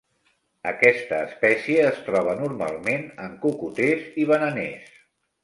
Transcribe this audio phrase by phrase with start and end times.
[0.69, 4.91] Aquesta espècie es troba normalment en cocoters i bananers.